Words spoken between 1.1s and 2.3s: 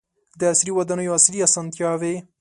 عصري اسانتیاوې.